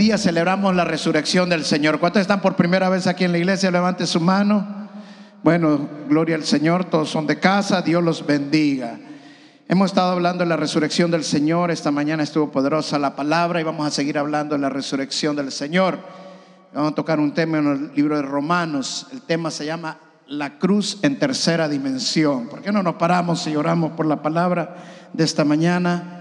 [0.00, 2.00] día celebramos la resurrección del Señor.
[2.00, 3.70] ¿Cuántos están por primera vez aquí en la iglesia?
[3.70, 4.88] Levante su mano.
[5.42, 8.98] Bueno, gloria al Señor, todos son de casa, Dios los bendiga.
[9.68, 13.62] Hemos estado hablando de la resurrección del Señor, esta mañana estuvo poderosa la palabra y
[13.62, 15.98] vamos a seguir hablando de la resurrección del Señor.
[16.72, 20.58] Vamos a tocar un tema en el libro de Romanos, el tema se llama La
[20.58, 22.48] cruz en tercera dimensión.
[22.48, 24.76] ¿Por qué no nos paramos y oramos por la palabra
[25.12, 26.19] de esta mañana?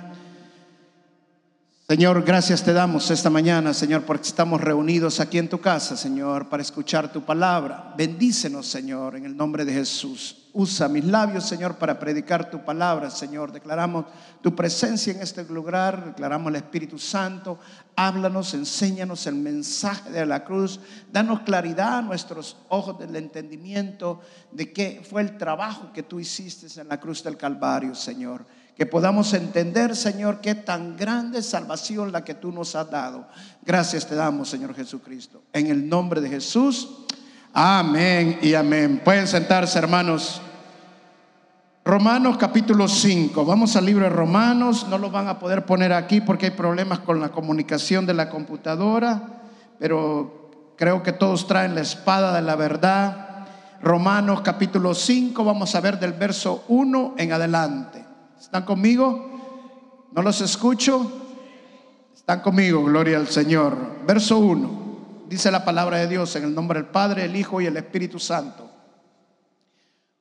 [1.89, 6.47] Señor, gracias te damos esta mañana, Señor, porque estamos reunidos aquí en tu casa, Señor,
[6.47, 7.95] para escuchar tu palabra.
[7.97, 10.49] Bendícenos, Señor, en el nombre de Jesús.
[10.53, 13.51] Usa mis labios, Señor, para predicar tu palabra, Señor.
[13.51, 14.05] Declaramos
[14.39, 17.57] tu presencia en este lugar, declaramos el Espíritu Santo.
[17.95, 20.79] Háblanos, enséñanos el mensaje de la cruz.
[21.11, 26.67] Danos claridad a nuestros ojos del entendimiento de qué fue el trabajo que tú hiciste
[26.79, 28.45] en la cruz del Calvario, Señor
[28.79, 33.27] que podamos entender, Señor, qué tan grande salvación la que tú nos has dado.
[33.65, 35.43] Gracias te damos, Señor Jesucristo.
[35.51, 36.89] En el nombre de Jesús.
[37.51, 39.01] Amén y amén.
[39.03, 40.41] Pueden sentarse, hermanos.
[41.83, 43.43] Romanos capítulo 5.
[43.43, 44.87] Vamos al libro de Romanos.
[44.89, 48.29] No lo van a poder poner aquí porque hay problemas con la comunicación de la
[48.29, 49.41] computadora,
[49.77, 53.45] pero creo que todos traen la espada de la verdad.
[53.81, 55.43] Romanos capítulo 5.
[55.43, 58.08] Vamos a ver del verso 1 en adelante.
[58.49, 60.09] ¿Están conmigo?
[60.11, 61.11] ¿No los escucho?
[62.15, 63.77] Están conmigo, gloria al Señor.
[64.07, 65.27] Verso 1.
[65.29, 68.17] Dice la palabra de Dios en el nombre del Padre, el Hijo y el Espíritu
[68.17, 68.67] Santo.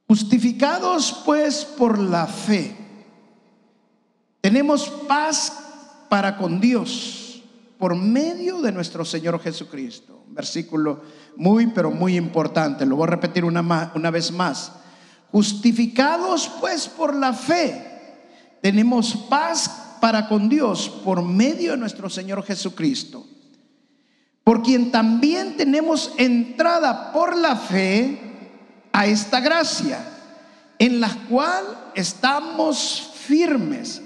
[0.06, 2.76] Justificados pues por la fe,
[4.42, 5.50] tenemos paz
[6.10, 7.42] para con Dios
[7.78, 10.22] por medio de nuestro Señor Jesucristo.
[10.28, 11.00] versículo
[11.34, 12.84] muy, pero muy importante.
[12.84, 14.72] Lo voy a repetir una, una vez más.
[15.32, 17.87] Justificados pues por la fe
[18.60, 23.26] tenemos paz para con Dios por medio de nuestro Señor Jesucristo,
[24.44, 28.18] por quien también tenemos entrada por la fe
[28.92, 29.98] a esta gracia,
[30.78, 31.64] en la cual
[31.94, 34.02] estamos firmes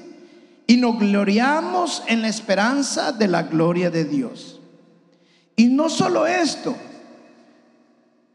[0.66, 4.60] y nos gloriamos en la esperanza de la gloria de Dios.
[5.54, 6.74] Y no solo esto,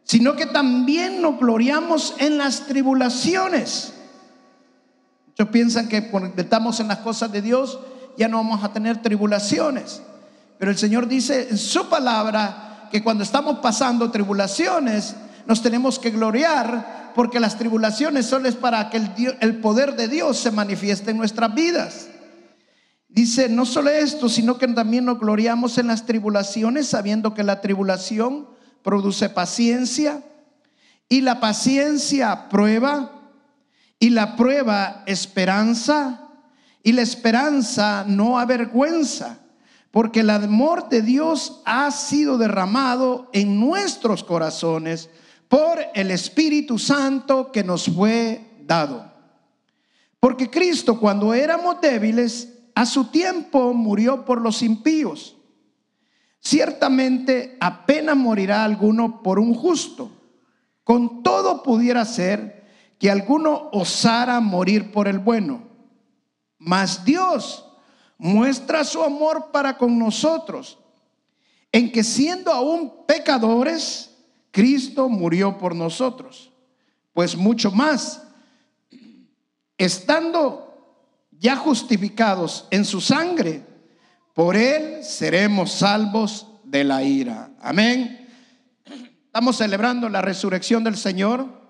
[0.03, 3.93] sino que también nos gloriamos en las tribulaciones
[5.37, 7.77] Muchos piensan que cuando estamos en las cosas de Dios
[8.17, 10.01] ya no vamos a tener tribulaciones.
[10.57, 15.15] Pero el Señor dice en su palabra que cuando estamos pasando tribulaciones
[15.45, 20.07] nos tenemos que gloriar porque las tribulaciones son es para que el, el poder de
[20.07, 22.07] Dios se manifieste en nuestras vidas.
[23.07, 27.61] Dice, no solo esto, sino que también nos gloriamos en las tribulaciones, sabiendo que la
[27.61, 28.47] tribulación
[28.81, 30.23] produce paciencia
[31.07, 33.16] y la paciencia prueba
[33.99, 36.27] y la prueba esperanza
[36.83, 39.39] y la esperanza no avergüenza,
[39.91, 45.09] porque el amor de Dios ha sido derramado en nuestros corazones
[45.49, 49.11] por el Espíritu Santo que nos fue dado.
[50.19, 55.35] Porque Cristo cuando éramos débiles, a su tiempo murió por los impíos.
[56.39, 60.11] Ciertamente apenas morirá alguno por un justo.
[60.83, 62.56] Con todo pudiera ser
[62.99, 65.67] que alguno osara morir por el bueno.
[66.57, 67.65] Mas Dios
[68.17, 70.79] muestra su amor para con nosotros,
[71.71, 74.15] en que siendo aún pecadores,
[74.51, 76.51] Cristo murió por nosotros.
[77.13, 78.23] Pues mucho más,
[79.77, 80.67] estando
[81.31, 83.63] ya justificados en su sangre,
[84.33, 87.51] por él seremos salvos de la ira.
[87.61, 88.27] Amén.
[89.25, 91.66] Estamos celebrando la resurrección del Señor.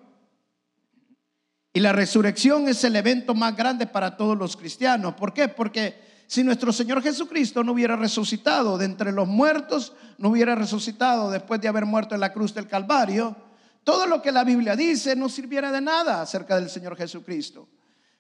[1.78, 5.14] Y la resurrección es el evento más grande para todos los cristianos.
[5.14, 5.48] ¿Por qué?
[5.48, 11.30] Porque si nuestro Señor Jesucristo no hubiera resucitado de entre los muertos, no hubiera resucitado
[11.30, 13.36] después de haber muerto en la cruz del Calvario,
[13.84, 17.68] todo lo que la Biblia dice no sirviera de nada acerca del Señor Jesucristo.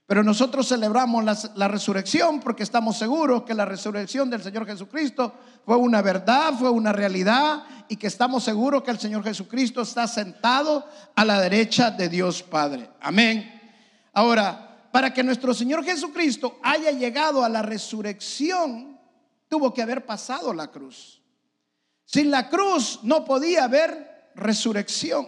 [0.06, 5.34] Pero nosotros celebramos la, la, resurrección porque estamos seguros que la resurrección del Señor Jesucristo
[5.66, 10.06] fue una verdad, fue una realidad y que estamos seguros que el Señor Jesucristo está
[10.08, 10.86] sentado
[11.16, 12.88] a la derecha de Dios Padre.
[13.02, 13.56] Amén.
[14.18, 19.00] Ahora, para que nuestro Señor Jesucristo haya llegado a la resurrección,
[19.48, 21.22] tuvo que haber pasado la cruz.
[22.04, 25.28] Sin la cruz no podía haber resurrección.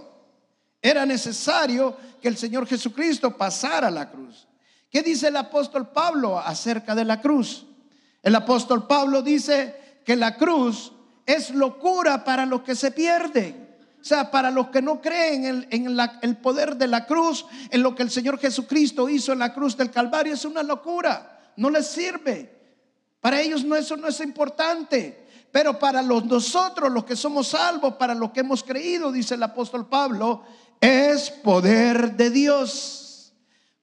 [0.82, 4.48] Era necesario que el Señor Jesucristo pasara la cruz.
[4.90, 7.68] ¿Qué dice el apóstol Pablo acerca de la cruz?
[8.24, 10.94] El apóstol Pablo dice que la cruz
[11.28, 13.69] es locura para los que se pierden.
[14.02, 17.94] O sea, para los que no creen en, el poder de la cruz, en lo
[17.94, 21.52] que el Señor Jesucristo hizo en la cruz del Calvario, es una locura.
[21.58, 22.58] No les sirve.
[23.20, 25.28] Para ellos no, eso no es importante.
[25.52, 29.44] Pero para los nosotros, los que somos salvos, para los que hemos creído, dice el
[29.44, 30.44] apóstol Pablo,
[30.80, 33.34] es poder de Dios.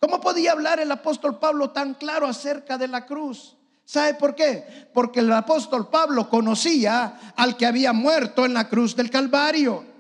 [0.01, 3.57] ¿Cómo podía hablar el apóstol Pablo tan claro acerca de la cruz?
[3.85, 4.89] ¿Sabe por qué?
[4.95, 9.96] Porque el apóstol Pablo conocía al que había muerto en la cruz del Calvario.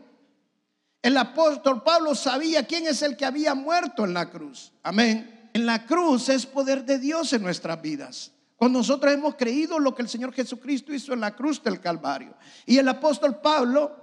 [1.06, 4.72] El apóstol Pablo sabía quién es el que había muerto en la cruz.
[4.82, 5.48] Amén.
[5.52, 8.32] En la cruz es poder de Dios en nuestras vidas.
[8.56, 12.34] Cuando nosotros hemos creído lo que el Señor Jesucristo hizo en la cruz del Calvario.
[12.66, 13.96] Y el apóstol Pablo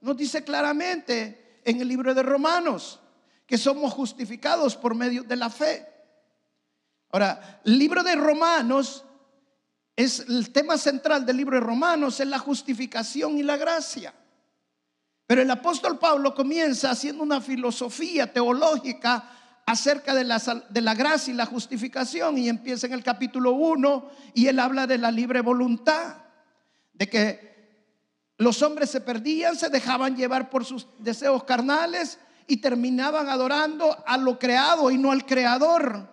[0.00, 3.00] nos dice claramente en el libro de Romanos
[3.46, 5.86] que somos justificados por medio de la fe.
[7.10, 9.04] Ahora, el libro de Romanos
[9.94, 14.14] es el tema central del libro de Romanos, es la justificación y la gracia.
[15.26, 19.28] Pero el apóstol Pablo comienza haciendo una filosofía teológica
[19.66, 20.38] acerca de la,
[20.68, 24.86] de la gracia y la justificación y empieza en el capítulo 1 y él habla
[24.86, 26.18] de la libre voluntad,
[26.92, 27.56] de que
[28.38, 34.16] los hombres se perdían, se dejaban llevar por sus deseos carnales y terminaban adorando a
[34.18, 36.08] lo creado y no al creador.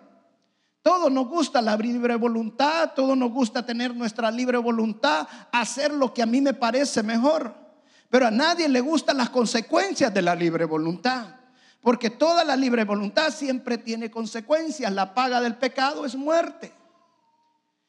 [0.82, 6.12] Todo nos gusta la libre voluntad, todo nos gusta tener nuestra libre voluntad, hacer lo
[6.12, 7.63] que a mí me parece mejor.
[8.14, 11.26] Pero a nadie le gustan las consecuencias de la libre voluntad.
[11.80, 14.92] Porque toda la libre voluntad siempre tiene consecuencias.
[14.92, 16.72] La paga del pecado es muerte.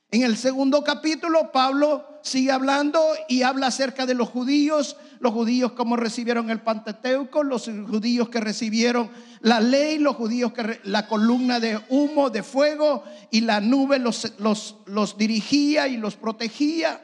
[0.09, 2.99] En el segundo capítulo, Pablo sigue hablando
[3.29, 8.39] y habla acerca de los judíos, los judíos como recibieron el Pentateuco, los judíos que
[8.39, 9.11] recibieron
[9.41, 14.33] la ley, los judíos que la columna de humo, de fuego y la nube los,
[14.39, 16.99] los, los dirigía y los protegía.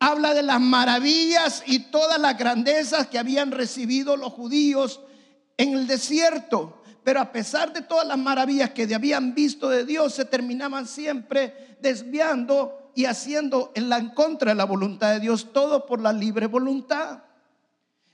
[0.00, 5.00] Habla de las maravillas y todas las grandezas que habían recibido los judíos
[5.56, 6.82] en el desierto.
[7.02, 11.76] Pero a pesar de todas las maravillas que habían visto de Dios, se terminaban siempre
[11.80, 16.46] desviando y haciendo en la contra de la voluntad de Dios, todo por la libre
[16.46, 17.22] voluntad.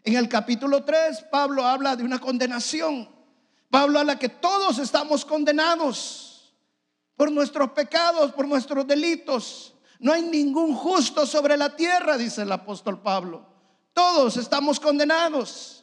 [0.05, 3.09] En el capítulo 3, Pablo habla de una condenación.
[3.71, 6.55] Pablo habla que todos estamos condenados
[7.17, 9.74] por nuestros pecados, por nuestros delitos.
[10.05, 13.47] No hay ningún justo sobre la tierra, dice el apóstol Pablo.
[13.95, 15.83] Todos estamos condenados.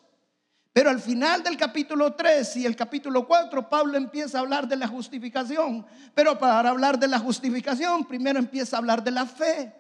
[0.71, 4.75] Pero al final del capítulo 3 y el capítulo 4, Pablo empieza a hablar de
[4.75, 5.87] la justificación.
[6.13, 9.73] Pero para hablar de la justificación, primero empieza a hablar de la fe.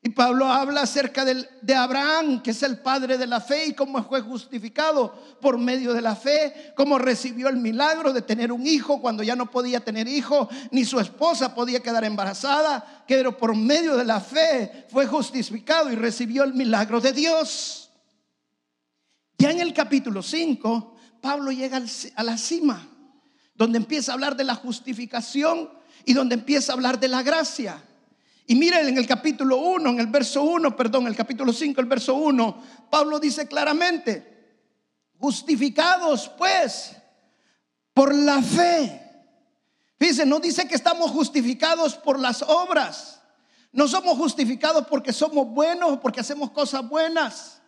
[0.00, 4.02] Y Pablo habla acerca de Abraham, que es el padre de la fe, y cómo
[4.04, 9.00] fue justificado por medio de la fe, cómo recibió el milagro de tener un hijo
[9.00, 13.96] cuando ya no podía tener hijo, ni su esposa podía quedar embarazada, pero por medio
[13.96, 17.90] de la fe fue justificado y recibió el milagro de Dios.
[19.36, 21.82] Ya en el capítulo 5, Pablo llega
[22.14, 22.88] a la cima,
[23.52, 25.70] donde empieza a hablar de la justificación
[26.04, 27.82] y donde empieza a hablar de la gracia.
[28.50, 31.86] Y miren en el capítulo 1, en el verso 1, perdón, el capítulo 5, el
[31.86, 34.56] verso 1, Pablo dice claramente,
[35.18, 36.96] justificados pues
[37.92, 39.02] por la fe.
[39.98, 43.20] Fíjense, no dice que estamos justificados por las obras.
[43.70, 47.60] No somos justificados porque somos buenos o porque hacemos cosas buenas.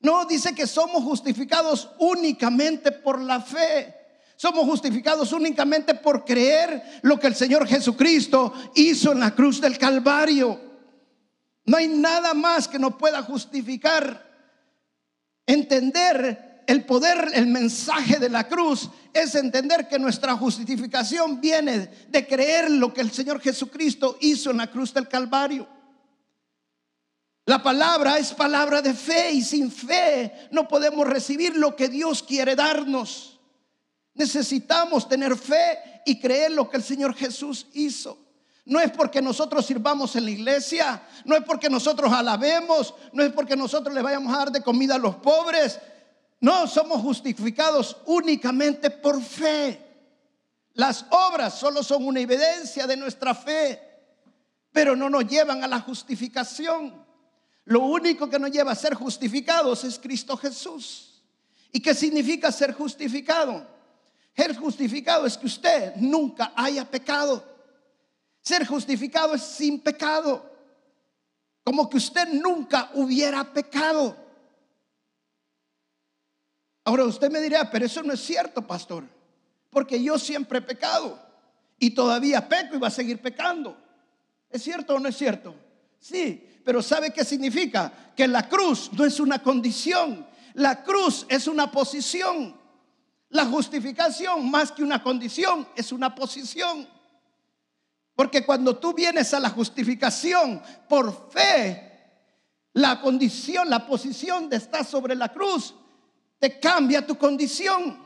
[0.00, 3.93] No, dice que somos justificados únicamente por la fe.
[4.36, 9.78] Somos justificados únicamente por creer lo que el Señor Jesucristo hizo en la cruz del
[9.78, 10.60] Calvario.
[11.66, 14.32] No hay nada más que nos pueda justificar.
[15.46, 22.26] Entender el poder, el mensaje de la cruz es entender que nuestra justificación viene de
[22.26, 25.68] creer lo que el Señor Jesucristo hizo en la cruz del Calvario.
[27.46, 32.22] La palabra es palabra de fe y sin fe no podemos recibir lo que Dios
[32.22, 33.33] quiere darnos.
[34.14, 38.18] Necesitamos tener fe y creer lo que el Señor Jesús hizo.
[38.66, 43.32] No es porque nosotros sirvamos en la iglesia, no es porque nosotros alabemos, no es
[43.32, 45.78] porque nosotros le vayamos a dar de comida a los pobres.
[46.40, 49.80] No, somos justificados únicamente por fe.
[50.74, 53.80] Las obras solo son una evidencia de nuestra fe,
[54.72, 57.04] pero no nos llevan a la justificación.
[57.66, 61.22] Lo único que nos lleva a ser justificados es Cristo Jesús.
[61.70, 63.73] ¿Y qué significa ser justificado?
[64.36, 67.44] Ser justificado es que usted nunca haya pecado.
[68.40, 70.50] Ser justificado es sin pecado.
[71.62, 74.16] Como que usted nunca hubiera pecado.
[76.84, 79.04] Ahora usted me dirá, pero eso no es cierto, pastor.
[79.70, 81.18] Porque yo siempre he pecado.
[81.78, 83.76] Y todavía peco y va a seguir pecando.
[84.50, 85.54] ¿Es cierto o no es cierto?
[85.98, 88.12] Sí, pero ¿sabe qué significa?
[88.14, 92.63] Que la cruz no es una condición, la cruz es una posición.
[93.34, 96.86] La justificación, más que una condición, es una posición.
[98.14, 102.12] Porque cuando tú vienes a la justificación por fe,
[102.74, 105.74] la condición, la posición de estar sobre la cruz,
[106.38, 107.98] te cambia tu condición.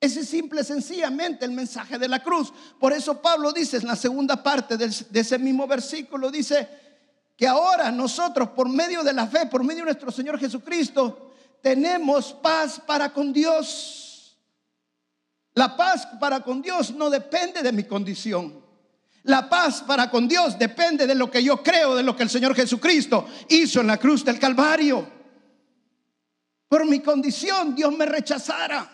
[0.00, 2.54] Ese es simple, sencillamente el mensaje de la cruz.
[2.80, 6.70] Por eso Pablo dice en la segunda parte de ese mismo versículo, dice
[7.36, 12.32] que ahora nosotros por medio de la fe, por medio de nuestro Señor Jesucristo, tenemos
[12.32, 14.08] paz para con Dios.
[15.54, 18.62] La paz para con Dios no depende de mi condición.
[19.24, 22.30] La paz para con Dios depende de lo que yo creo, de lo que el
[22.30, 25.08] Señor Jesucristo hizo en la cruz del Calvario.
[26.68, 28.90] Por mi condición Dios me rechazara.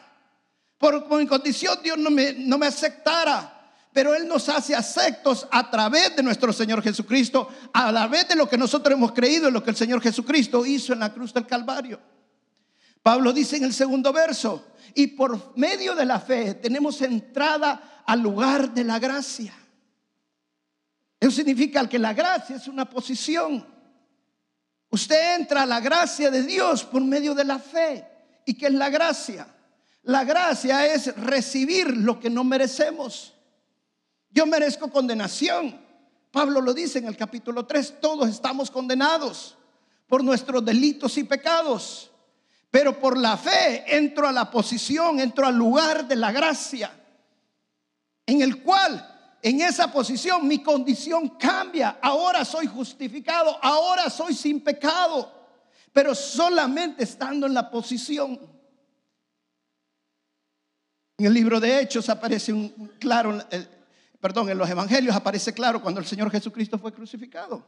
[0.77, 3.55] Por mi condición Dios no me, no me aceptara.
[3.93, 8.49] Pero Él nos hace aceptos a través de nuestro Señor Jesucristo, a través de lo
[8.49, 11.47] que nosotros hemos creído en lo que el Señor Jesucristo hizo en la cruz del
[11.47, 11.99] Calvario.
[13.09, 18.21] Pablo dice en el segundo verso, y por medio de la fe tenemos entrada al
[18.21, 19.55] lugar de la gracia.
[21.19, 23.67] Eso significa que la gracia es una posición.
[24.91, 28.07] Usted entra a la gracia de Dios por medio de la fe.
[28.45, 29.49] ¿Y qué es la gracia?
[30.03, 33.33] La gracia es recibir lo que no merecemos.
[34.29, 35.81] Yo merezco condenación.
[36.31, 39.57] Pablo lo dice en el capítulo 3, todos estamos condenados
[40.07, 42.11] por nuestros delitos y pecados.
[42.71, 46.91] Pero por la fe entro a la posición, entro al lugar de la gracia,
[48.27, 51.99] en el cual en esa posición mi condición cambia.
[52.03, 55.33] Ahora soy justificado, ahora soy sin pecado,
[55.93, 58.39] pero solamente estando en la posición.
[61.17, 63.39] En el libro de Hechos aparece un claro,
[64.21, 67.65] perdón, en los evangelios aparece claro cuando el Señor Jesucristo fue crucificado.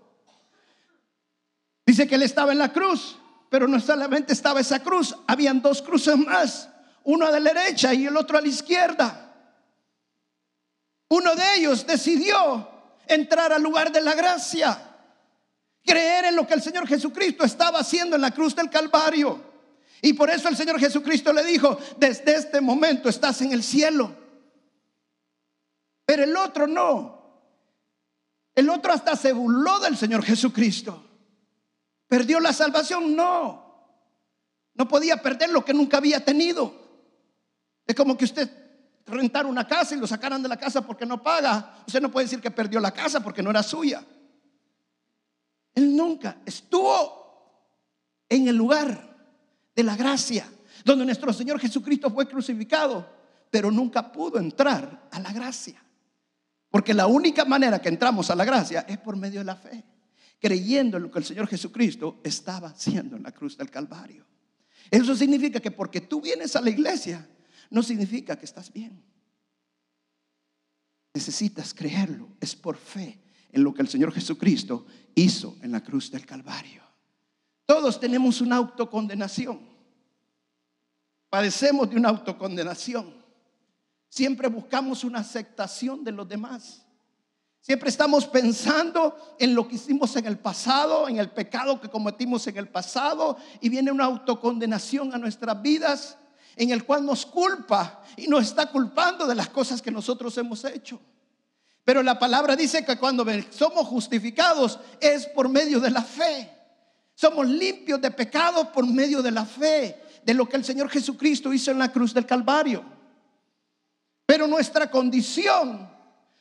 [1.87, 3.17] Dice que él estaba en la cruz,
[3.51, 6.71] pero no solamente estaba esa cruz, habían dos cruces más,
[7.03, 9.35] uno a la derecha y el otro a la izquierda.
[11.09, 12.69] Uno de ellos decidió
[13.09, 14.81] entrar al lugar de la gracia,
[15.85, 19.51] creer en lo que el Señor Jesucristo estaba haciendo en la cruz del Calvario.
[20.01, 24.15] Y por eso el Señor Jesucristo le dijo, desde este momento estás en el cielo.
[26.07, 27.21] Pero el otro no.
[28.55, 31.10] El otro hasta se burló del Señor Jesucristo.
[32.11, 33.15] ¿Perdió la salvación?
[33.15, 33.71] No.
[34.75, 36.75] No podía perder lo que nunca había tenido.
[37.87, 38.51] Es como que usted
[39.07, 42.27] rentar una casa y lo sacaran de la casa porque no paga, usted no puede
[42.27, 44.05] decir que perdió la casa porque no era suya.
[45.73, 47.79] Él nunca estuvo
[48.29, 49.17] en el lugar
[49.77, 50.51] de la gracia,
[50.85, 53.09] donde nuestro Señor Jesucristo fue crucificado,
[53.53, 55.81] pero nunca pudo entrar a la gracia.
[56.71, 59.85] Porque la única manera que entramos a la gracia es por medio de la fe,
[60.41, 64.27] creyendo en lo que el Señor Jesucristo estaba haciendo en la cruz del Calvario.
[64.91, 67.29] Eso significa que porque tú vienes a la iglesia,
[67.69, 69.03] no significa que estás bien.
[71.15, 72.29] Necesitas creerlo.
[72.41, 73.21] Es por fe
[73.53, 76.83] en lo que el Señor Jesucristo hizo en la cruz del Calvario.
[77.67, 79.61] Todos tenemos una autocondenación.
[81.29, 83.15] Padecemos de una autocondenación.
[84.09, 86.85] Siempre buscamos una aceptación de los demás.
[87.61, 92.47] Siempre estamos pensando en lo que hicimos en el pasado, en el pecado que cometimos
[92.47, 96.17] en el pasado, y viene una autocondenación a nuestras vidas
[96.57, 100.65] en el cual nos culpa y nos está culpando de las cosas que nosotros hemos
[100.65, 101.01] hecho.
[101.85, 106.51] Pero la palabra dice que cuando somos justificados es por medio de la fe.
[107.15, 111.53] Somos limpios de pecado por medio de la fe, de lo que el Señor Jesucristo
[111.53, 112.83] hizo en la cruz del Calvario.
[114.25, 115.90] Pero nuestra condición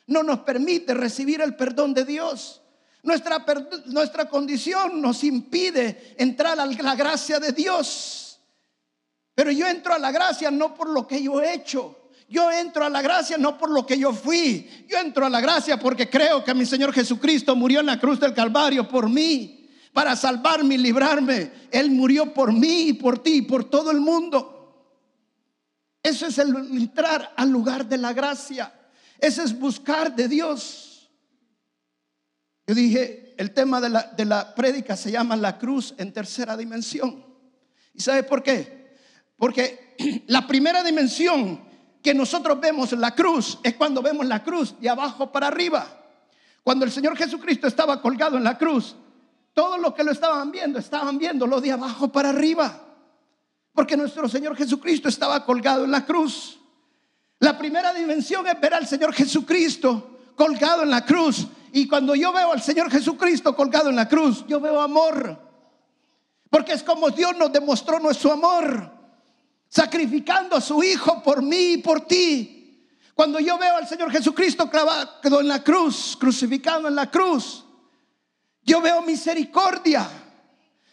[0.10, 2.62] no nos permite recibir el perdón de Dios.
[3.04, 3.46] Nuestra,
[3.86, 8.40] nuestra condición nos impide entrar a la gracia de Dios.
[9.36, 11.96] Pero yo entro a la gracia no por lo que yo he hecho.
[12.28, 14.86] Yo entro a la gracia no por lo que yo fui.
[14.88, 18.20] Yo entro a la gracia porque creo que mi Señor Jesucristo murió en la cruz
[18.20, 21.52] del Calvario por mí, para salvarme y librarme.
[21.72, 24.56] Él murió por mí y por ti y por todo el mundo.
[26.02, 28.74] Eso es el entrar al lugar de la gracia.
[29.22, 31.10] Ese es buscar de Dios.
[32.68, 36.56] Yo dije, el tema de la, de la prédica se llama la cruz en tercera
[36.56, 37.26] dimensión.
[37.94, 38.96] ¿Y sabe por qué?
[39.38, 39.96] Porque
[40.28, 41.62] la primera dimensión
[42.02, 45.88] que nosotros vemos la cruz es cuando vemos la cruz de abajo para arriba.
[46.64, 48.96] Cuando el Señor Jesucristo estaba colgado en la cruz,
[49.54, 52.86] todos los que lo estaban viendo estaban viendo lo de abajo para arriba.
[53.74, 56.59] Porque nuestro Señor Jesucristo estaba colgado en la cruz.
[57.40, 61.48] La primera dimensión es ver al Señor Jesucristo colgado en la cruz.
[61.72, 65.40] Y cuando yo veo al Señor Jesucristo colgado en la cruz, yo veo amor.
[66.50, 69.00] Porque es como Dios nos demostró nuestro amor
[69.70, 72.88] sacrificando a su Hijo por mí y por ti.
[73.14, 77.66] Cuando yo veo al Señor Jesucristo clavado en la cruz, crucificado en la cruz,
[78.64, 80.08] yo veo misericordia,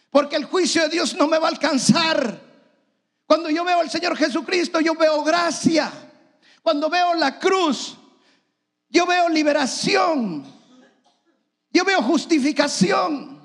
[0.09, 2.41] porque el juicio de Dios no me va a alcanzar.
[3.25, 5.91] Cuando yo veo al Señor Jesucristo, yo veo gracia.
[6.61, 7.97] Cuando veo la cruz,
[8.89, 10.45] yo veo liberación.
[11.71, 13.39] Yo veo justificación.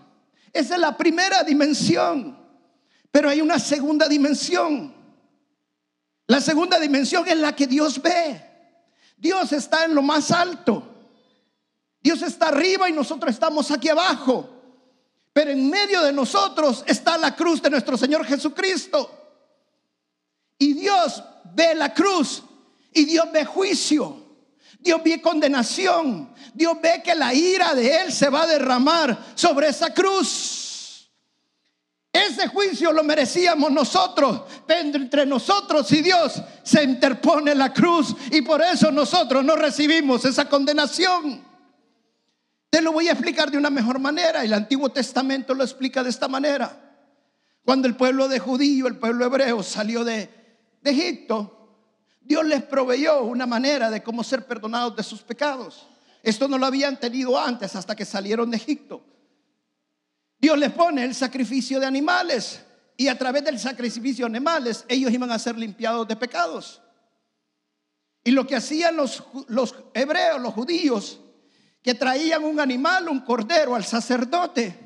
[0.53, 2.39] Esa es la primera dimensión.
[3.11, 4.95] Pero hay una segunda dimensión.
[6.27, 8.43] La segunda dimensión es la que Dios ve.
[9.17, 10.83] Dios está en lo más alto.
[12.01, 14.49] Dios está arriba y nosotros estamos aquí abajo.
[15.33, 19.11] Pero en medio de nosotros está la cruz de nuestro Señor Jesucristo.
[20.59, 21.23] Y Dios
[21.55, 22.43] ve la cruz
[22.93, 24.23] y Dios ve juicio.
[24.81, 26.33] Dios ve condenación.
[26.53, 30.63] Dios ve que la ira de Él se va a derramar sobre esa cruz.
[32.13, 38.43] Ese juicio lo merecíamos nosotros, pero entre nosotros y Dios se interpone la cruz y
[38.43, 41.43] por eso nosotros no recibimos esa condenación.
[42.69, 44.45] Te lo voy a explicar de una mejor manera.
[44.45, 46.79] El Antiguo Testamento lo explica de esta manera.
[47.65, 50.29] Cuando el pueblo de judío, el pueblo hebreo salió de,
[50.83, 51.62] de Egipto,
[52.25, 55.87] Dios les proveyó una manera de cómo ser perdonados de sus pecados.
[56.23, 59.03] Esto no lo habían tenido antes hasta que salieron de Egipto.
[60.39, 62.63] Dios les pone el sacrificio de animales
[62.97, 66.81] y a través del sacrificio de animales ellos iban a ser limpiados de pecados.
[68.25, 71.21] Y lo que hacían los, los hebreos, los judíos,
[71.83, 74.79] que traían un animal, un cordero al sacerdote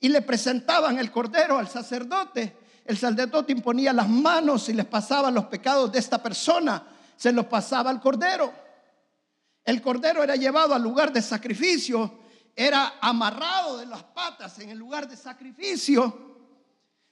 [0.00, 2.56] y le presentaban el cordero al sacerdote
[2.88, 6.82] el sacerdote imponía las manos y les pasaba los pecados de esta persona,
[7.18, 8.50] se los pasaba al cordero.
[9.62, 12.20] El cordero era llevado al lugar de sacrificio,
[12.56, 16.38] era amarrado de las patas en el lugar de sacrificio.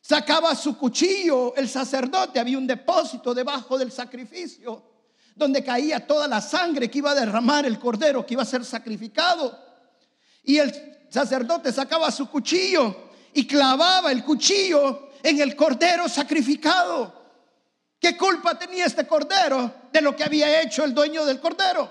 [0.01, 4.83] Sacaba su cuchillo el sacerdote, había un depósito debajo del sacrificio
[5.35, 8.65] donde caía toda la sangre que iba a derramar el cordero que iba a ser
[8.65, 9.63] sacrificado.
[10.43, 17.13] Y el sacerdote sacaba su cuchillo y clavaba el cuchillo en el cordero sacrificado.
[17.99, 21.91] ¿Qué culpa tenía este cordero de lo que había hecho el dueño del cordero?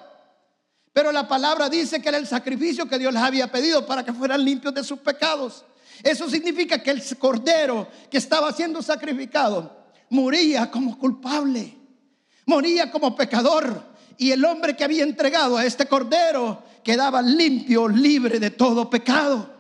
[0.94, 4.14] Pero la palabra dice que era el sacrificio que Dios les había pedido para que
[4.14, 5.66] fueran limpios de sus pecados.
[6.02, 11.78] Eso significa que el cordero que estaba siendo sacrificado moría como culpable,
[12.46, 13.96] moría como pecador.
[14.18, 19.55] Y el hombre que había entregado a este cordero quedaba limpio, libre de todo pecado.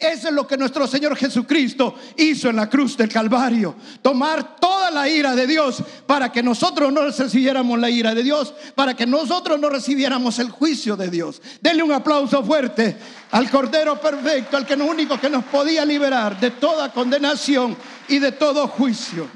[0.00, 3.76] Eso es lo que nuestro Señor Jesucristo hizo en la cruz del Calvario.
[4.00, 8.54] Tomar toda la ira de Dios para que nosotros no recibiéramos la ira de Dios,
[8.74, 11.42] para que nosotros no recibiéramos el juicio de Dios.
[11.60, 12.96] Denle un aplauso fuerte
[13.30, 17.76] al Cordero Perfecto, al que único que nos podía liberar de toda condenación
[18.08, 19.28] y de todo juicio.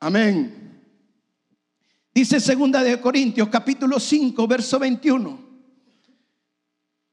[0.00, 0.82] Amén.
[2.12, 5.49] Dice segunda de Corintios capítulo 5 verso 21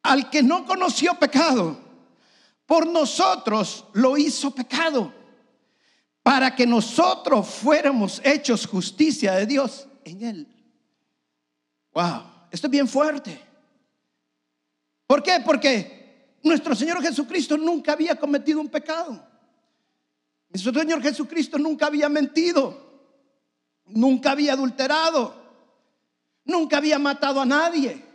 [0.08, 1.78] al que no conoció pecado,
[2.65, 5.13] por nosotros lo hizo pecado,
[6.24, 10.48] para que nosotros fuéramos hechos justicia de Dios en él.
[11.91, 13.38] Wow, esto es bien fuerte.
[15.06, 15.41] ¿Por qué?
[15.46, 19.26] Porque nuestro Señor Jesucristo nunca había cometido un pecado.
[20.50, 23.12] Nuestro Señor Jesucristo nunca había mentido,
[23.86, 25.36] nunca había adulterado,
[26.46, 28.07] nunca había matado a nadie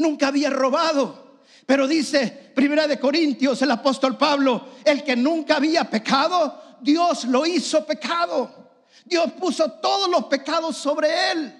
[0.00, 1.40] nunca había robado.
[1.66, 7.46] Pero dice Primera de Corintios el apóstol Pablo, el que nunca había pecado, Dios lo
[7.46, 8.70] hizo pecado.
[9.04, 11.54] Dios puso todos los pecados sobre él.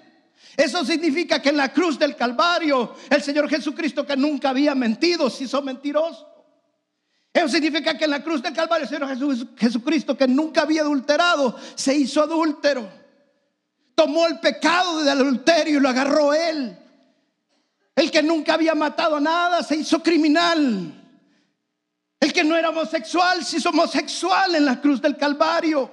[0.57, 5.29] Eso significa que en la cruz del Calvario, el Señor Jesucristo que nunca había mentido,
[5.29, 6.27] se hizo mentiroso.
[7.33, 11.55] Eso significa que en la cruz del Calvario, el Señor Jesucristo que nunca había adulterado,
[11.75, 12.89] se hizo adúltero.
[13.95, 16.77] Tomó el pecado del adulterio y lo agarró él.
[18.01, 20.91] El que nunca había matado nada se hizo criminal.
[22.19, 25.91] El que no era homosexual se hizo homosexual en la cruz del Calvario.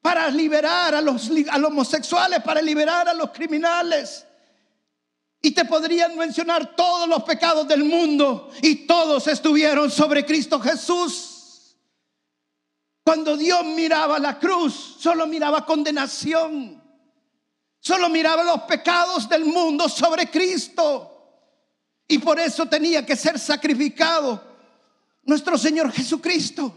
[0.00, 4.24] Para liberar a los, a los homosexuales, para liberar a los criminales.
[5.42, 11.76] Y te podrían mencionar todos los pecados del mundo y todos estuvieron sobre Cristo Jesús.
[13.02, 16.83] Cuando Dios miraba la cruz, solo miraba condenación.
[17.84, 21.10] Solo miraba los pecados del mundo sobre Cristo.
[22.08, 24.42] Y por eso tenía que ser sacrificado
[25.24, 26.74] nuestro Señor Jesucristo.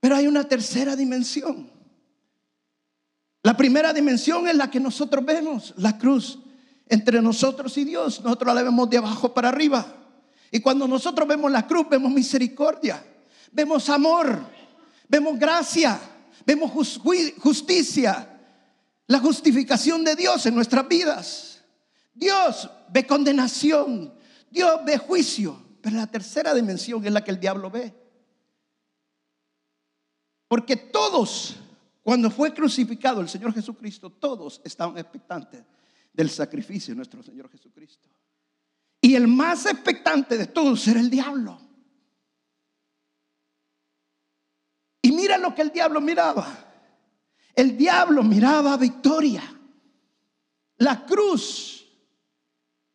[0.00, 1.70] Pero hay una tercera dimensión.
[3.42, 6.38] La primera dimensión es la que nosotros vemos, la cruz
[6.88, 8.22] entre nosotros y Dios.
[8.22, 9.94] Nosotros la vemos de abajo para arriba.
[10.50, 13.04] Y cuando nosotros vemos la cruz, vemos misericordia,
[13.52, 14.42] vemos amor,
[15.06, 16.00] vemos gracia,
[16.46, 18.39] vemos justicia,
[19.10, 21.64] la justificación de Dios en nuestras vidas.
[22.14, 24.14] Dios ve condenación,
[24.48, 27.92] Dios ve juicio, pero la tercera dimensión es la que el diablo ve.
[30.46, 31.56] Porque todos,
[32.04, 35.64] cuando fue crucificado el Señor Jesucristo, todos estaban expectantes
[36.12, 38.08] del sacrificio de nuestro Señor Jesucristo.
[39.00, 41.60] Y el más expectante de todos era el diablo.
[45.02, 46.69] Y mira lo que el diablo miraba.
[47.54, 49.42] El diablo miraba victoria.
[50.78, 51.86] La cruz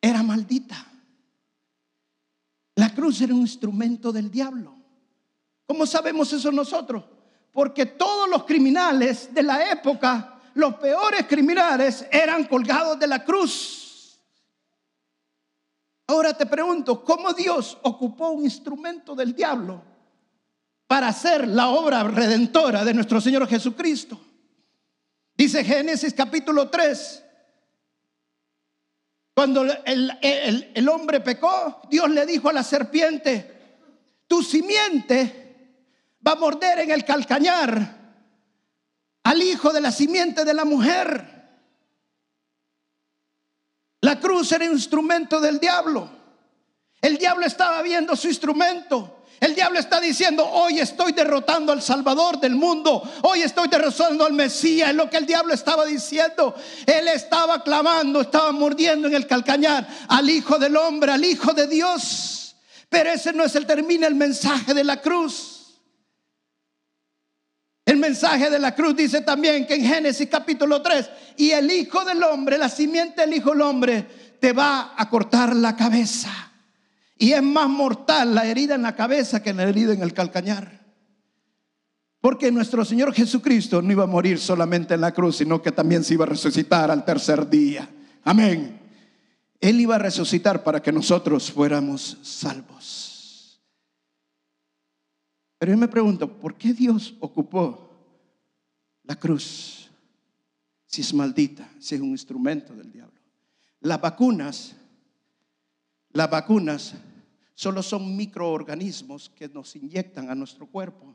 [0.01, 0.85] era maldita.
[2.75, 4.75] La cruz era un instrumento del diablo.
[5.65, 7.03] ¿Cómo sabemos eso nosotros?
[7.51, 14.19] Porque todos los criminales de la época, los peores criminales, eran colgados de la cruz.
[16.07, 19.81] Ahora te pregunto, ¿cómo Dios ocupó un instrumento del diablo
[20.85, 24.19] para hacer la obra redentora de nuestro Señor Jesucristo?
[25.35, 27.23] Dice Génesis capítulo 3.
[29.33, 33.51] Cuando el, hombre pecó, Dios le dijo a la serpiente,
[34.27, 35.45] tu simiente
[36.25, 38.05] va a morder en el calcañar
[39.23, 41.35] al hijo de la simiente de la mujer.
[44.01, 46.09] La cruz era un instrumento del diablo.
[47.01, 49.14] El diablo estaba viendo su instrumento.
[49.39, 54.33] El diablo está diciendo, hoy estoy derrotando al Salvador del mundo, hoy estoy derrotando al
[54.33, 56.55] Mesías, es lo que el diablo estaba diciendo.
[56.85, 61.67] Él estaba clamando, estaba mordiendo en el calcañar al Hijo del Hombre, al Hijo de
[61.67, 62.55] Dios.
[62.87, 65.55] Pero ese no es el termina el mensaje de la cruz.
[67.85, 72.03] El mensaje de la cruz dice también que en Génesis capítulo 3, y el Hijo
[72.05, 74.07] del Hombre, la simiente del Hijo del Hombre,
[74.39, 76.54] te va a cortar la cabeza.
[77.17, 80.85] Y es más mortal la herida en la cabeza que la herida en el calcañar.
[82.19, 86.03] Porque nuestro Señor Jesucristo no iba a morir solamente en la cruz, sino que también
[86.03, 87.87] se iba a resucitar al tercer día.
[88.23, 88.79] Amén.
[89.61, 93.61] Él iba a resucitar para que nosotros fuéramos salvos.
[95.57, 97.89] Pero yo me pregunto, ¿por qué Dios ocupó
[99.03, 99.89] la cruz
[100.85, 103.19] si es maldita, si es un instrumento del diablo?
[103.81, 104.75] Las vacunas
[106.15, 106.95] las vacunas
[107.55, 111.13] solo son microorganismos que nos inyectan a nuestro cuerpo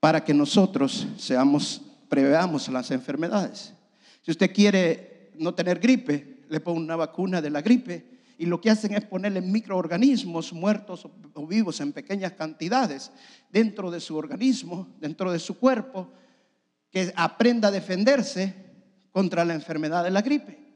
[0.00, 3.74] para que nosotros seamos, preveamos las enfermedades.
[4.22, 8.62] Si usted quiere no tener gripe, le pone una vacuna de la gripe y lo
[8.62, 13.12] que hacen es ponerle microorganismos muertos o vivos en pequeñas cantidades
[13.52, 16.10] dentro de su organismo, dentro de su cuerpo,
[16.90, 18.54] que aprenda a defenderse
[19.12, 20.67] contra la enfermedad de la gripe.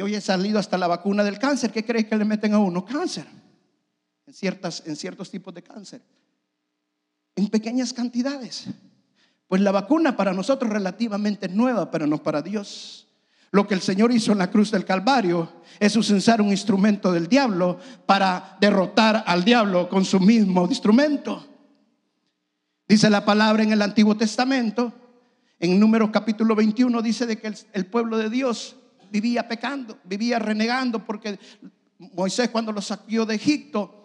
[0.00, 1.72] Hoy he salido hasta la vacuna del cáncer.
[1.72, 2.84] ¿Qué crees que le meten a uno?
[2.84, 3.26] Cáncer.
[4.26, 6.00] En, ciertas, en ciertos tipos de cáncer.
[7.34, 8.66] En pequeñas cantidades.
[9.48, 13.08] Pues la vacuna para nosotros relativamente nueva, pero no para Dios.
[13.50, 17.28] Lo que el Señor hizo en la cruz del Calvario es usar un instrumento del
[17.28, 21.44] diablo para derrotar al diablo con su mismo instrumento.
[22.86, 24.92] Dice la palabra en el Antiguo Testamento,
[25.58, 28.76] en Números capítulo 21, dice de que el pueblo de Dios
[29.10, 31.38] vivía pecando, vivía renegando porque
[31.98, 33.98] Moisés cuando los sacó de Egipto,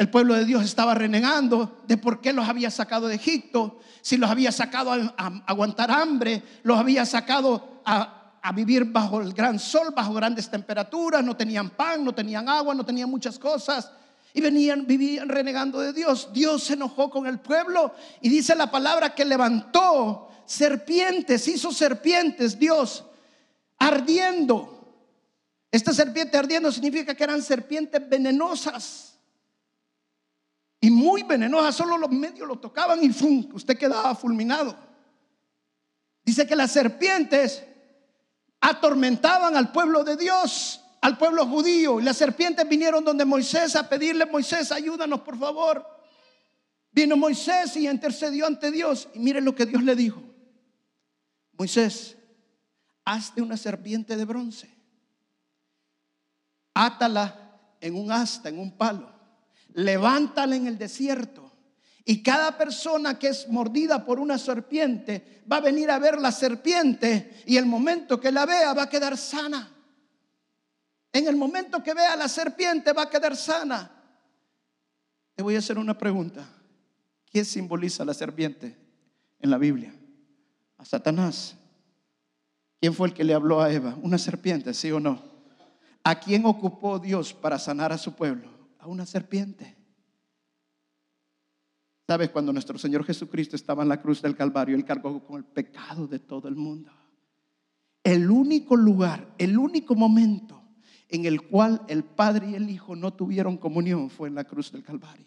[0.00, 4.16] el pueblo de Dios estaba renegando de por qué los había sacado de Egipto, si
[4.16, 8.16] los había sacado a, aguantar hambre, los había sacado a,
[8.54, 12.84] vivir bajo el gran sol, bajo grandes temperaturas, no tenían pan, no tenían agua, no
[12.84, 13.92] tenían muchas cosas.
[14.32, 16.30] Y venían, vivían renegando de Dios.
[16.32, 22.58] Dios se enojó con el pueblo y dice la palabra que levantó serpientes, hizo serpientes
[22.58, 23.04] Dios
[23.80, 24.76] ardiendo.
[25.72, 29.18] Esta serpiente ardiendo significa que eran serpientes venenosas.
[30.80, 33.10] Y muy venenosas, solo los medios lo tocaban y
[33.52, 34.76] usted quedaba fulminado.
[36.24, 37.64] Dice que las serpientes
[38.60, 42.00] atormentaban al pueblo de Dios, al pueblo judío.
[42.00, 45.86] Y las serpientes vinieron donde Moisés a pedirle, Moisés, ayúdanos por favor.
[46.92, 49.08] Vino Moisés y intercedió ante Dios.
[49.14, 50.22] Y miren lo que Dios le dijo.
[51.56, 52.16] Moisés,
[53.10, 54.70] hazte una serpiente de bronce,
[56.74, 59.12] átala en un asta, en un palo,
[59.74, 61.50] levántala en el desierto.
[62.04, 66.32] Y cada persona que es mordida por una serpiente va a venir a ver la
[66.32, 69.70] serpiente y el momento que la vea va a quedar sana.
[71.12, 73.90] En el momento que vea la serpiente va a quedar sana.
[75.34, 76.48] Te voy a hacer una pregunta.
[77.26, 78.76] ¿Qué simboliza la serpiente
[79.40, 79.92] en la Biblia?
[80.78, 81.59] A Satanás.
[82.80, 83.96] ¿Quién fue el que le habló a Eva?
[84.02, 85.22] Una serpiente, ¿sí o no?
[86.02, 88.48] ¿A quién ocupó Dios para sanar a su pueblo?
[88.78, 89.76] A una serpiente.
[92.08, 92.30] ¿Sabes?
[92.30, 96.06] Cuando nuestro Señor Jesucristo estaba en la cruz del Calvario, Él cargó con el pecado
[96.06, 96.90] de todo el mundo.
[98.02, 100.60] El único lugar, el único momento
[101.10, 104.72] en el cual el Padre y el Hijo no tuvieron comunión fue en la cruz
[104.72, 105.26] del Calvario.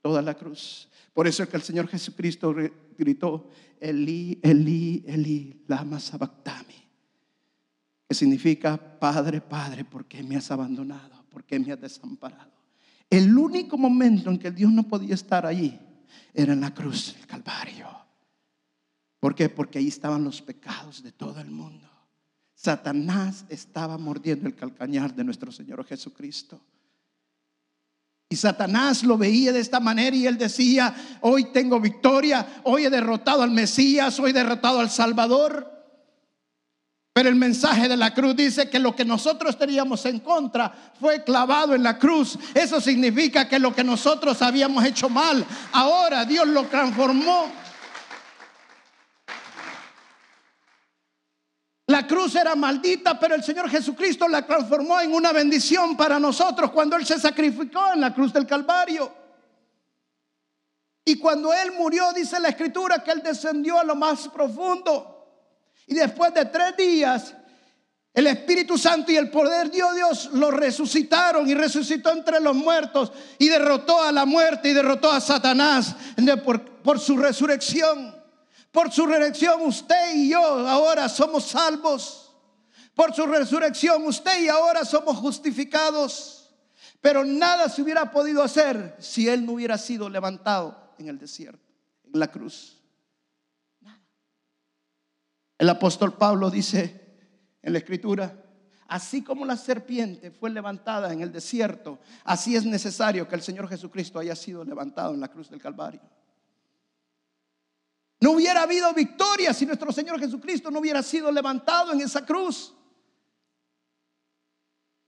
[0.00, 0.88] Toda la cruz.
[1.12, 2.54] Por eso es que el Señor Jesucristo
[2.96, 6.74] gritó, Eli, Eli, Eli, lama sabactami.
[8.08, 11.24] Que significa, Padre, Padre, ¿por qué me has abandonado?
[11.30, 12.50] ¿Por qué me has desamparado?
[13.08, 15.78] El único momento en que Dios no podía estar allí
[16.32, 17.88] era en la cruz del Calvario.
[19.18, 19.48] ¿Por qué?
[19.48, 21.88] Porque ahí estaban los pecados de todo el mundo.
[22.54, 26.60] Satanás estaba mordiendo el calcañar de nuestro Señor Jesucristo.
[28.32, 32.90] Y Satanás lo veía de esta manera y él decía, hoy tengo victoria, hoy he
[32.90, 35.68] derrotado al Mesías, hoy he derrotado al Salvador.
[37.12, 41.24] Pero el mensaje de la cruz dice que lo que nosotros teníamos en contra fue
[41.24, 42.38] clavado en la cruz.
[42.54, 47.50] Eso significa que lo que nosotros habíamos hecho mal, ahora Dios lo transformó.
[52.00, 56.70] La cruz era maldita, pero el Señor Jesucristo la transformó en una bendición para nosotros
[56.70, 59.12] cuando Él se sacrificó en la cruz del Calvario.
[61.04, 65.26] Y cuando Él murió, dice la Escritura, que Él descendió a lo más profundo.
[65.86, 67.34] Y después de tres días,
[68.14, 73.12] el Espíritu Santo y el poder de Dios lo resucitaron y resucitó entre los muertos
[73.36, 75.94] y derrotó a la muerte y derrotó a Satanás
[76.42, 78.19] por, por su resurrección.
[78.70, 82.34] Por su resurrección usted y yo ahora somos salvos.
[82.94, 86.50] Por su resurrección usted y ahora somos justificados.
[87.00, 91.72] Pero nada se hubiera podido hacer si Él no hubiera sido levantado en el desierto,
[92.12, 92.76] en la cruz.
[95.58, 97.18] El apóstol Pablo dice
[97.62, 98.44] en la escritura,
[98.86, 103.68] así como la serpiente fue levantada en el desierto, así es necesario que el Señor
[103.68, 106.00] Jesucristo haya sido levantado en la cruz del Calvario.
[108.20, 112.74] No hubiera habido victoria si nuestro Señor Jesucristo no hubiera sido levantado en esa cruz.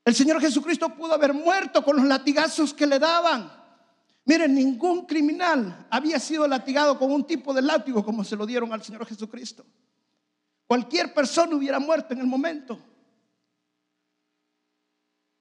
[0.04, 3.52] El Señor Jesucristo pudo haber muerto con los latigazos que le daban.
[4.24, 8.72] Miren, ningún criminal había sido latigado con un tipo de látigo como se lo dieron
[8.72, 9.64] al Señor Jesucristo.
[10.66, 12.78] Cualquier persona hubiera muerto en el momento.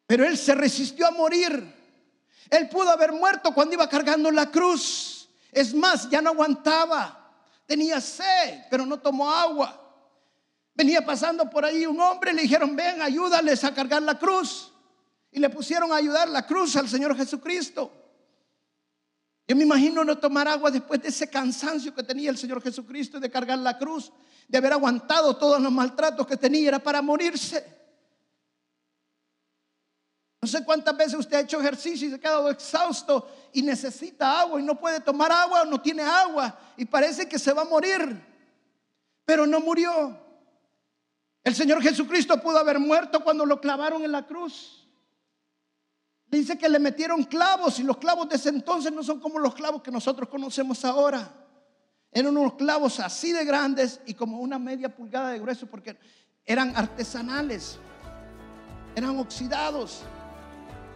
[0.07, 1.73] Pero él se resistió a morir.
[2.49, 5.29] Él pudo haber muerto cuando iba cargando la cruz.
[5.53, 7.20] Es más, ya no aguantaba.
[7.65, 9.77] Tenía sed, pero no tomó agua.
[10.73, 14.71] Venía pasando por ahí un hombre, le dijeron, ven, ayúdales a cargar la cruz.
[15.31, 17.91] Y le pusieron a ayudar la cruz al Señor Jesucristo.
[19.47, 23.19] Yo me imagino no tomar agua después de ese cansancio que tenía el Señor Jesucristo
[23.19, 24.11] de cargar la cruz
[24.47, 27.80] de haber aguantado todos los maltratos que tenía, era para morirse.
[30.41, 34.41] No sé cuántas veces usted ha hecho ejercicio y se ha quedado exhausto y necesita
[34.41, 37.61] agua y no puede tomar agua o no tiene agua y parece que se va
[37.61, 38.19] a morir,
[39.23, 40.17] pero no murió.
[41.43, 44.87] El Señor Jesucristo pudo haber muerto cuando lo clavaron en la cruz.
[46.25, 49.53] Dice que le metieron clavos y los clavos de ese entonces no son como los
[49.53, 51.29] clavos que nosotros conocemos ahora.
[52.11, 55.97] Eran unos clavos así de grandes y como una media pulgada de grueso porque
[56.45, 57.77] eran artesanales,
[58.95, 60.01] eran oxidados.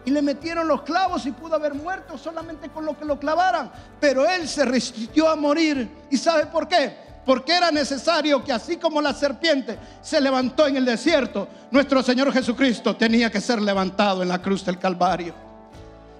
[0.06, 3.70] Y le metieron los clavos y pudo haber muerto solamente con lo que lo clavaran.
[4.00, 5.86] Pero él se resistió a morir.
[6.10, 6.96] ¿Y sabe por qué?
[7.26, 12.32] Porque era necesario que así como la serpiente se levantó en el desierto, nuestro Señor
[12.32, 15.34] Jesucristo tenía que ser levantado en la cruz del Calvario.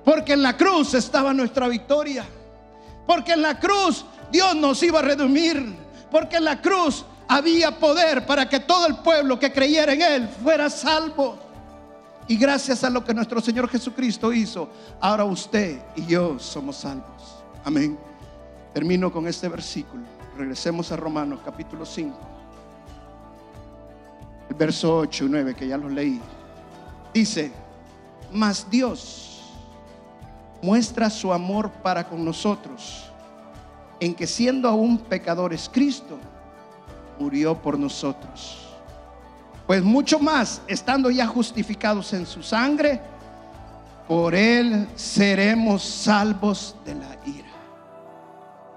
[0.05, 2.25] Porque en la cruz estaba nuestra victoria.
[3.07, 5.77] Porque en la cruz Dios nos iba a redimir,
[6.11, 10.29] porque en la cruz había poder para que todo el pueblo que creyera en Él
[10.42, 11.38] fuera salvo.
[12.29, 14.69] Y gracias a lo que nuestro Señor Jesucristo hizo,
[15.01, 17.45] ahora usted y yo somos salvos.
[17.65, 17.97] Amén.
[18.75, 20.03] Termino con este versículo.
[20.37, 22.17] Regresemos a Romanos capítulo 5.
[24.49, 26.21] El verso 8 y 9 que ya lo leí.
[27.15, 27.53] Dice,
[28.33, 29.43] mas Dios
[30.62, 33.07] muestra su amor para con nosotros
[34.01, 36.19] en que siendo aún pecadores, Cristo
[37.19, 38.65] murió por nosotros.
[39.66, 43.00] Pues mucho más, estando ya justificados en su sangre,
[44.07, 47.48] por él seremos salvos de la ira.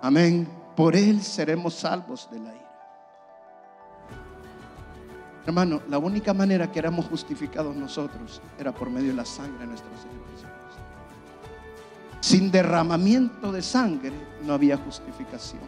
[0.02, 0.48] Amén.
[0.76, 2.60] Por él seremos salvos de la ira.
[5.46, 9.68] Hermano, la única manera que éramos justificados nosotros era por medio de la sangre de
[9.68, 10.50] nuestro Señor Jesucristo.
[12.22, 14.12] Sin derramamiento de sangre
[14.46, 15.62] no había justificación.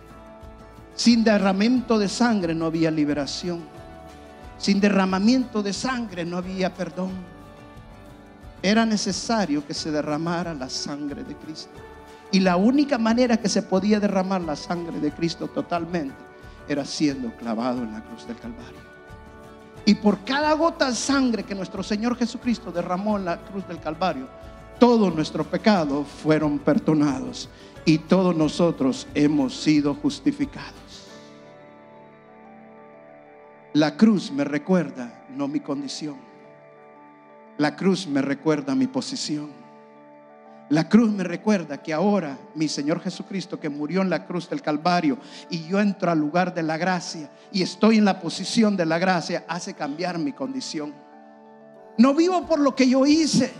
[0.95, 3.61] Sin derramamiento de sangre no había liberación.
[4.61, 7.09] Sin derramamiento de sangre no había perdón.
[8.61, 11.71] Era necesario que se derramara la sangre de Cristo.
[12.31, 16.13] Y la única manera que se podía derramar la sangre de Cristo totalmente
[16.67, 18.79] era siendo clavado en la cruz del Calvario.
[19.83, 23.79] Y por cada gota de sangre que nuestro Señor Jesucristo derramó en la cruz del
[23.79, 24.27] Calvario,
[24.79, 27.49] todos nuestros pecados fueron perdonados
[27.83, 30.90] y todos nosotros hemos sido justificados.
[33.73, 36.17] La cruz me recuerda no mi condición.
[37.57, 39.49] La cruz me recuerda mi posición.
[40.67, 44.61] La cruz me recuerda que ahora mi Señor Jesucristo que murió en la cruz del
[44.61, 45.17] Calvario
[45.49, 48.99] y yo entro al lugar de la gracia y estoy en la posición de la
[48.99, 50.93] gracia, hace cambiar mi condición.
[51.97, 53.51] No vivo por lo que yo hice,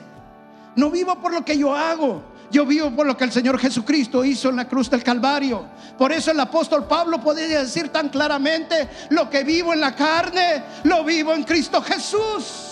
[0.76, 2.22] no vivo por lo que yo hago,
[2.52, 5.66] yo vivo por lo que el Señor Jesucristo hizo en la cruz del Calvario.
[5.98, 10.64] Por eso el apóstol Pablo podía decir tan claramente, lo que vivo en la carne,
[10.84, 12.68] lo vivo en Cristo Jesús.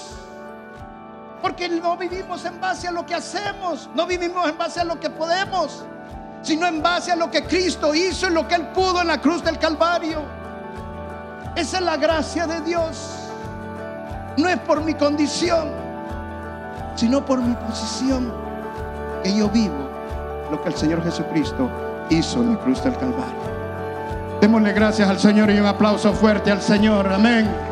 [1.42, 5.00] Porque no vivimos en base a lo que hacemos, no vivimos en base a lo
[5.00, 5.86] que podemos,
[6.42, 9.22] sino en base a lo que Cristo hizo y lo que Él pudo en la
[9.22, 10.22] cruz del Calvario.
[11.56, 12.98] Esa es la gracia de Dios.
[14.36, 15.70] No es por mi condición,
[16.96, 18.49] sino por mi posición,
[19.24, 19.90] que yo vivo
[20.52, 21.70] lo que el Señor Jesucristo
[22.10, 23.60] hizo en la cruz del Calvario.
[24.42, 27.08] Démosle gracias al Señor y un aplauso fuerte al Señor.
[27.12, 27.69] Amén.